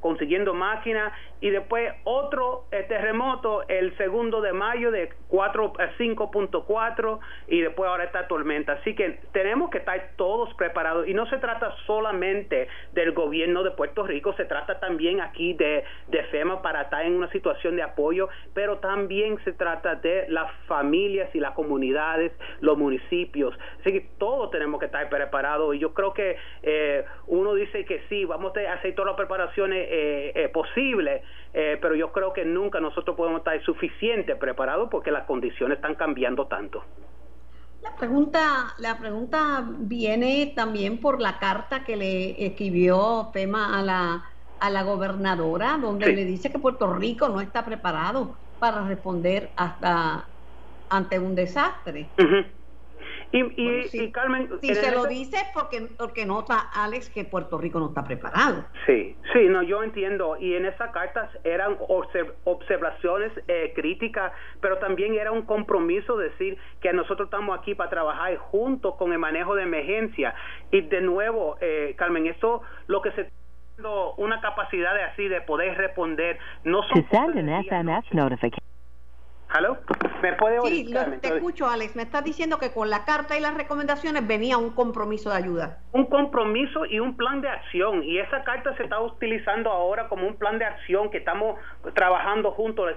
[0.00, 7.60] consiguiendo máquinas y después otro terremoto el segundo de mayo de 4 a 5.4 y
[7.60, 8.72] después ahora esta tormenta.
[8.74, 13.70] Así que tenemos que estar todos preparados y no se trata solamente del gobierno de
[13.72, 17.82] Puerto Rico, se trata también aquí de, de FEMA para estar en una situación de
[17.82, 21.52] apoyo, pero también se trata de las familias y las
[21.96, 23.54] comunidades, los municipios.
[23.80, 28.02] Así que todos tenemos que estar preparados y yo creo que eh, uno dice que
[28.08, 32.80] sí, vamos a hacer todas las preparaciones eh, eh, posibles, pero yo creo que nunca
[32.80, 36.84] nosotros podemos estar suficiente preparados porque las condiciones están cambiando tanto.
[37.82, 44.24] La pregunta, la pregunta viene también por la carta que le escribió FEMA a la,
[44.60, 50.26] a la gobernadora, donde le dice que Puerto Rico no está preparado para responder hasta
[50.90, 52.08] ante un desastre.
[53.32, 53.42] Y,
[53.92, 54.48] y, Carmen.
[54.60, 58.64] Si se lo dice porque, porque nota Alex que Puerto Rico no está preparado.
[58.86, 60.36] Sí, sí, no, yo entiendo.
[60.38, 61.76] Y en esas cartas eran
[62.44, 68.36] observaciones eh, críticas, pero también era un compromiso decir que nosotros estamos aquí para trabajar
[68.36, 70.34] juntos con el manejo de emergencia.
[70.70, 73.28] Y de nuevo, eh, Carmen, eso lo que se
[74.16, 77.04] una capacidad de así de poder responder no son
[79.48, 79.78] ¿Aló?
[80.22, 80.86] ¿Me puede oír?
[80.86, 81.94] Sí, te escucho, Alex.
[81.94, 85.78] Me estás diciendo que con la carta y las recomendaciones venía un compromiso de ayuda.
[85.92, 88.02] Un compromiso y un plan de acción.
[88.02, 91.58] Y esa carta se está utilizando ahora como un plan de acción que estamos
[91.94, 92.92] trabajando juntos.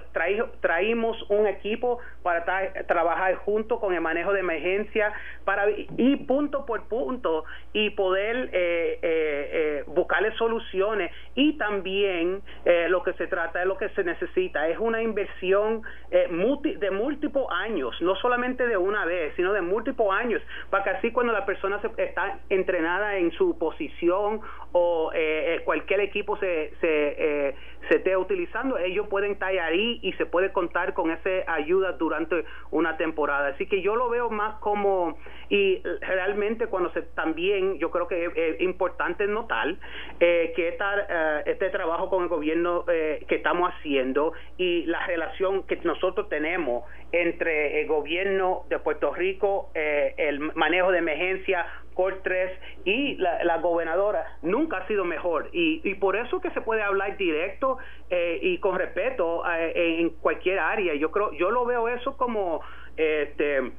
[0.60, 2.44] traímos un equipo para
[2.86, 5.12] trabajar juntos con el manejo de emergencia
[5.44, 11.12] para ir punto por punto y poder eh, eh, eh, buscarle soluciones.
[11.34, 12.42] Y también
[12.88, 14.68] lo que se trata es lo que se necesita.
[14.68, 15.82] Es una inversión
[16.78, 21.12] de múltiples años, no solamente de una vez, sino de múltiples años, para que así
[21.12, 24.40] cuando la persona se, está entrenada en su posición
[24.72, 27.54] o eh, eh, cualquier equipo se, se, eh,
[27.90, 32.44] se esté utilizando, ellos pueden estar ahí y se puede contar con esa ayuda durante
[32.70, 33.48] una temporada.
[33.48, 38.26] Así que yo lo veo más como, y realmente cuando se también, yo creo que
[38.26, 39.74] es, importante notar
[40.20, 45.76] eh, que esta, este trabajo con el gobierno que estamos haciendo y la relación que
[45.82, 51.66] nosotros tenemos entre el gobierno de Puerto Rico, eh, el manejo de emergencia,
[52.00, 52.50] Cortes
[52.86, 57.18] y la, gobernadora nunca ha sido mejor y, y, por eso que se puede hablar
[57.18, 57.76] directo
[58.08, 60.94] eh, y con respeto eh, en cualquier área.
[60.94, 62.62] Yo creo, yo lo veo eso como
[62.96, 63.70] este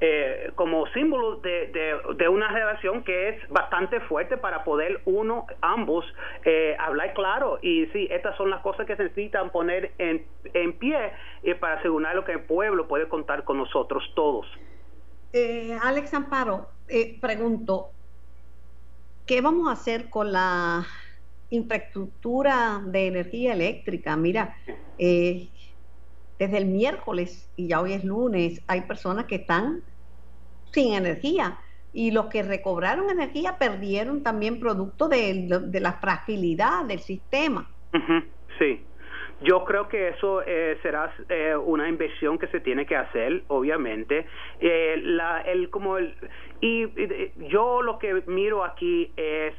[0.00, 1.72] eh, como símbolo de,
[2.16, 6.04] de, una relación que es bastante fuerte para poder uno, ambos,
[6.44, 7.58] eh, hablar claro.
[7.62, 11.12] Y sí, estas son las cosas que se necesitan poner en, en pie
[11.42, 14.46] eh, para asegurar que el pueblo puede contar con nosotros todos.
[15.82, 16.68] Alex Amparo,
[17.20, 17.90] pregunto,
[19.26, 20.86] ¿qué vamos a hacer con la
[21.50, 24.16] infraestructura de energía eléctrica?
[24.16, 24.56] Mira,
[24.96, 25.48] eh,
[26.38, 29.82] desde el miércoles y ya hoy es lunes, hay personas que están
[30.72, 31.58] sin energía
[31.92, 35.46] y los que recobraron energía perdieron también producto de,
[35.80, 37.68] la fragilidad del sistema.
[38.58, 38.87] Sí.
[39.40, 44.26] Yo creo que eso eh, será eh, una inversión que se tiene que hacer, obviamente.
[44.60, 46.14] Eh, la, el, como el,
[46.60, 46.86] y,
[47.48, 49.54] yo lo que miro aquí es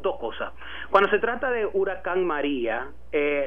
[0.00, 0.52] dos cosas.
[0.90, 2.88] Cuando se trata de huracán María,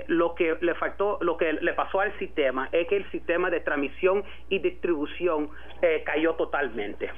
[0.08, 3.62] lo que le faltó, lo que le pasó al sistema es que el sistema de
[3.62, 5.50] transmisión y distribución
[6.06, 7.10] cayó totalmente.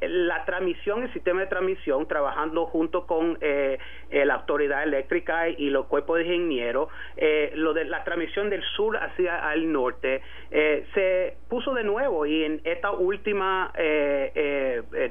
[0.00, 6.18] la transmisión, el sistema de transmisión, trabajando junto con la autoridad eléctrica y los cuerpos
[6.18, 11.74] de ingenieros, eh, lo de la transmisión del sur hacia el norte eh, se puso
[11.74, 14.32] de nuevo y en esta última eh,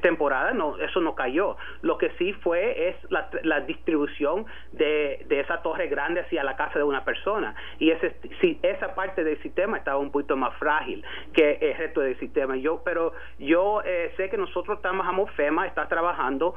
[0.02, 1.58] temporada no eso no cayó.
[1.82, 6.80] Lo que sí fue es la, distribución de, de, esa torre grande hacia la casa
[6.80, 7.56] de una persona.
[7.80, 12.02] Y ese si, esa parte del sistema estaba un poquito más frágil que el resto
[12.02, 12.56] del sistema.
[12.58, 13.82] Yo pero yo
[14.18, 16.56] sé que nosotros estamos FEMA está trabajando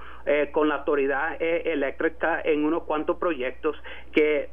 [0.53, 3.77] con la autoridad eléctrica en unos cuantos proyectos
[4.13, 4.49] que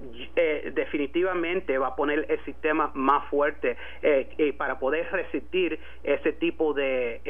[0.73, 6.73] definitivamente definitivamente va a poner el sistema más fuerte eh, para poder resistir ese tipo
[6.73, 7.21] de,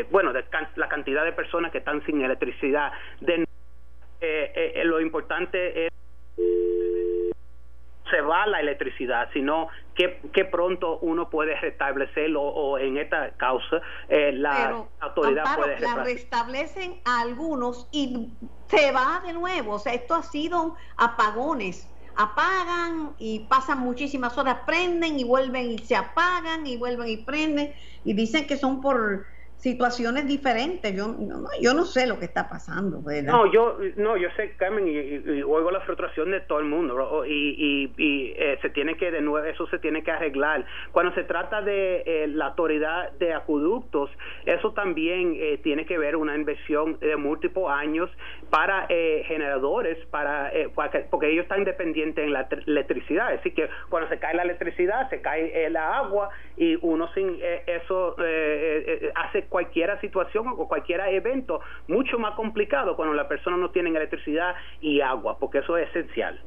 [0.00, 0.44] eh, bueno, de
[0.76, 2.92] la cantidad de personas que están sin electricidad.
[3.20, 3.44] De,
[4.20, 5.92] eh, lo importante es
[8.10, 13.82] se va la electricidad, sino que, que pronto uno puede restablecerlo o en esta causa
[14.08, 18.30] la autoridad puede la restablecen a algunos y
[18.68, 21.86] se va de nuevo, o sea, esto ha sido apagones
[22.18, 27.72] apagan y pasan muchísimas horas, prenden y vuelven y se apagan y vuelven y prenden
[28.04, 29.24] y dicen que son por
[29.58, 30.94] situaciones diferentes.
[30.94, 33.02] Yo no, yo no sé lo que está pasando.
[33.22, 37.90] No, yo no, yo sé, Carmen, y, oigo la frustración de todo el mundo y,
[37.96, 40.64] y, eh, se tiene que de nuevo eso se tiene que arreglar.
[40.92, 44.10] Cuando se trata de eh, la autoridad de acueductos,
[44.46, 48.10] eso también eh, tiene que ver una inversión de múltiples años
[48.50, 50.52] para generadores, para,
[51.10, 53.32] porque ellos están dependientes en la electricidad.
[53.32, 58.16] Así que cuando se cae la electricidad, se cae el agua y uno sin eso
[59.14, 64.54] hace cualquier situación o cualquier evento mucho más complicado cuando la persona no tiene electricidad
[64.80, 66.40] y agua, porque eso es esencial.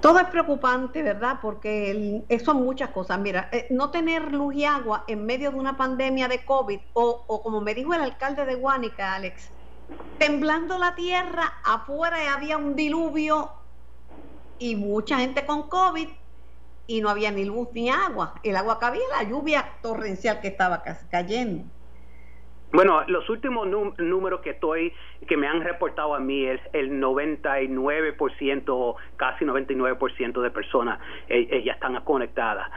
[0.00, 1.38] Todo es preocupante, ¿verdad?
[1.40, 3.18] Porque son muchas cosas.
[3.18, 7.24] Mira, eh, no tener luz y agua en medio de una pandemia de COVID, o,
[7.26, 9.50] o como me dijo el alcalde de Guánica, Alex,
[10.18, 13.50] temblando la tierra, afuera había un diluvio
[14.58, 16.08] y mucha gente con COVID
[16.86, 18.34] y no había ni luz ni agua.
[18.42, 21.64] El agua cabía, la lluvia torrencial que estaba cayendo.
[22.72, 23.68] Bueno, los últimos
[23.98, 24.92] números que estoy
[25.24, 31.72] que me han reportado a mí es el 99%, casi 99% de personas eh, ya
[31.72, 32.70] están conectadas.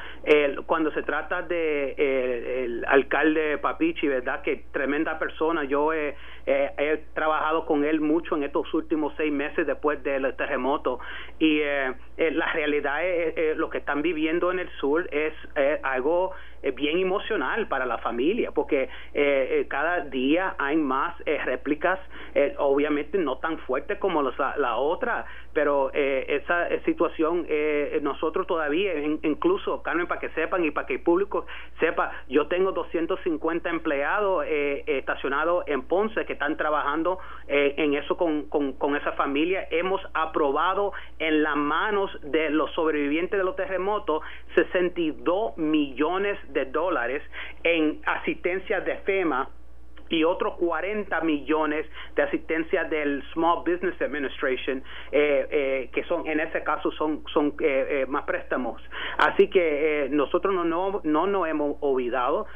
[0.65, 5.63] cuando se trata de el alcalde Papichi, verdad que tremenda persona.
[5.63, 10.99] Yo he, he trabajado con él mucho en estos últimos seis meses después del terremoto
[11.39, 15.33] y eh, eh, la realidad es lo que están viviendo en el sur es
[15.83, 16.31] algo
[16.75, 18.89] bien emocional para la familia porque
[19.67, 21.99] cada día hay más réplicas
[22.39, 27.47] eh, obviamente no tan fuerte como la, otra, pero eh, esa eh, situación
[28.03, 31.47] nosotros todavía, incluso Carmen, para que sepan y para que el público
[31.79, 37.17] sepa, yo tengo 250 empleados estacionados en Ponce que están trabajando
[37.47, 39.67] en eso con, con, esa familia.
[39.71, 44.21] Hemos aprobado en las manos de los sobrevivientes de los terremotos
[44.53, 47.23] 62 millones de dólares
[47.63, 49.49] en asistencia de FEMA
[50.09, 51.85] y otros 40 millones
[52.15, 57.55] de asistencia del Small Business Administration, eh, eh, que son en ese caso son, son
[57.59, 58.81] eh, más préstamos.
[59.17, 62.47] Así que nosotros no, no, no nos hemos olvidado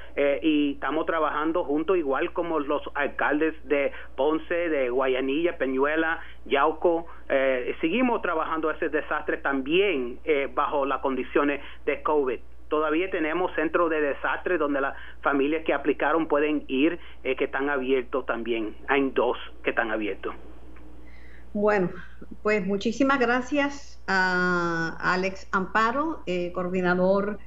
[0.41, 7.07] y estamos trabajando juntos igual como los alcaldes de Ponce, de Guayanilla, Peñuela, Yauco.
[7.79, 10.19] seguimos trabajando ese desastre también
[10.53, 12.39] bajo las condiciones de COVID
[12.71, 17.69] todavía tenemos centros de desastre donde las familias que aplicaron pueden ir, eh, que están
[17.69, 18.77] abiertos también.
[18.87, 20.33] Hay dos que están abiertos.
[21.53, 21.89] Bueno,
[22.41, 27.39] pues muchísimas gracias a Alex Amparo, eh, coordinador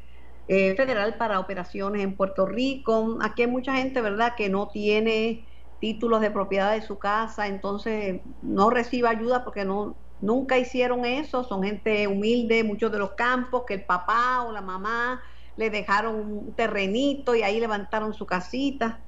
[0.47, 3.17] eh, federal para operaciones en Puerto Rico.
[3.23, 5.49] Aquí hay mucha gente, ¿verdad?, que no tiene
[5.81, 11.45] títulos de propiedad de su casa, entonces no recibe ayuda porque no Nunca hicieron eso,
[11.45, 15.23] son gente humilde, muchos de los campos, que el papá o la mamá
[15.57, 19.01] le dejaron un terrenito y ahí levantaron su casita.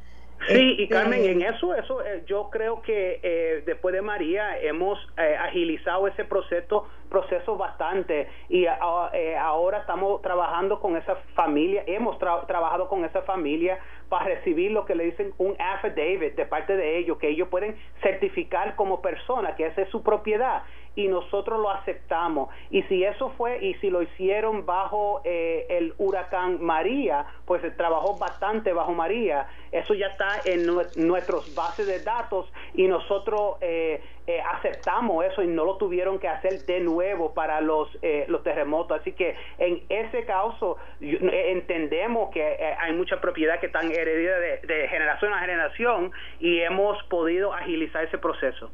[0.48, 4.60] Sí, y este, Carmen, en eso, eso eh, yo creo que eh, después de María
[4.60, 12.18] hemos eh, agilizado ese proceso, proceso bastante y ahora estamos trabajando con esa familia, hemos
[12.18, 16.98] trabajado con esa familia para recibir lo que le dicen un affidavit de parte de
[16.98, 20.62] ellos, que ellos pueden certificar como persona que esa es su propiedad
[20.96, 22.48] y nosotros lo aceptamos.
[22.70, 27.70] Y si eso fue, y si lo hicieron bajo eh, el huracán María, pues se
[27.70, 30.66] trabajó bastante bajo María, eso ya está en
[31.06, 36.28] nuestros bases de datos y nosotros eh, eh, aceptamos eso y no lo tuvieron que
[36.28, 37.88] hacer de nuevo para los,
[38.28, 39.00] los terremotos.
[39.00, 44.88] Así que en ese caso entendemos que hay mucha propiedad que están heredada de, de
[44.88, 48.70] generación a generación y hemos podido agilizar ese proceso.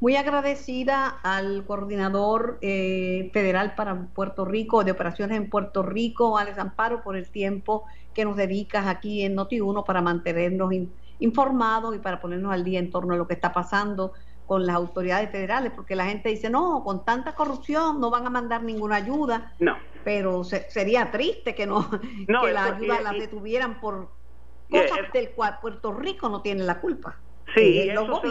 [0.00, 6.58] Muy agradecida al coordinador eh, federal para Puerto Rico, de operaciones en Puerto Rico, Alex
[6.58, 7.84] Amparo, por el tiempo
[8.14, 10.72] que nos dedicas aquí en Noti1 para mantenernos
[11.18, 14.12] informados y para ponernos al día en torno a lo que está pasando
[14.46, 18.30] con las autoridades federales, porque la gente dice, no, con tanta corrupción no van a
[18.30, 19.52] mandar ninguna ayuda.
[19.58, 19.76] No.
[20.04, 24.08] Pero sería triste que no, que la ayuda la detuvieran por
[24.70, 27.18] cosas del cual Puerto Rico no tiene la culpa.
[27.54, 28.22] Sí, eh, eso,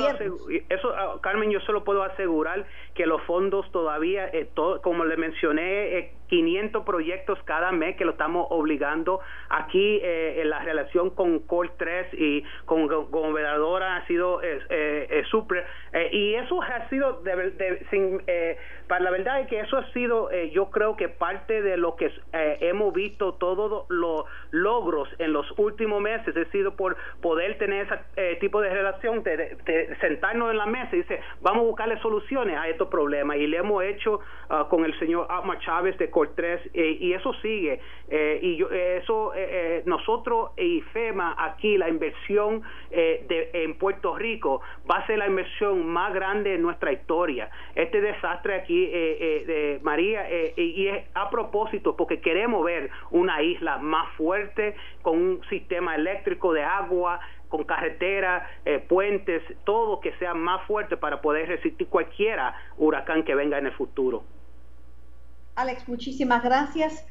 [0.70, 2.65] eso, ah, Carmen, yo solo puedo asegurar
[2.98, 4.50] que los fondos todavía, eh,
[4.82, 9.20] como le mencioné, eh, 500 proyectos cada mes que lo estamos obligando.
[9.50, 15.24] Aquí eh, en la relación con Col 3 y con gobernadora ha sido eh, eh,
[15.30, 15.66] súper.
[16.12, 18.22] y eso ha sido, de, sin,
[18.88, 22.12] para la verdad es que eso ha sido, yo creo que parte de lo que
[22.34, 28.36] hemos visto, todos los logros en los últimos meses, ha sido por poder tener ese
[28.36, 32.68] tipo de relación, de, sentarnos en la mesa y decir, vamos a buscarle soluciones a
[32.68, 33.38] estos problemas.
[33.38, 34.20] Y le hemos hecho
[34.50, 37.80] ah, con el señor Alma Chávez de 3 eh, y eso sigue.
[38.10, 39.34] Eh, y yo, eh, eso,
[39.86, 45.86] nosotros y FEMA aquí, la inversión de, en Puerto Rico va a ser la inversión
[45.88, 47.50] más grande de nuestra historia.
[47.76, 54.10] Este desastre aquí de María, y es a propósito, porque queremos ver una isla más
[54.16, 57.20] fuerte, con un sistema eléctrico de agua,
[57.50, 58.50] con carretera,
[58.88, 63.74] puentes, todo que sea más fuerte para poder resistir cualquiera huracán que venga en el
[63.74, 64.24] futuro.
[65.56, 67.06] Alex, muchísimas gracias.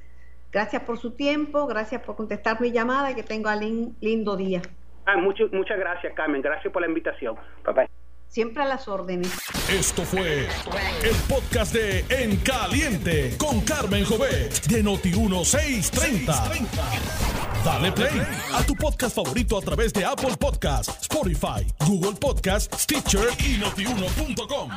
[0.52, 4.62] Gracias por su tiempo, gracias por contestar mi llamada y que tenga un lindo día.
[5.04, 6.42] Ah, muchas gracias, Carmen.
[6.42, 7.36] Gracias por la invitación.
[7.64, 7.88] Bye
[8.28, 9.32] Siempre a las órdenes.
[9.70, 10.46] Esto fue
[11.02, 16.66] el podcast de En Caliente con Carmen Jovet de Noti1630.
[17.64, 18.22] Dale play
[18.52, 24.70] a tu podcast favorito a través de Apple Podcasts, Spotify, Google Podcasts, Stitcher y notiuno.com.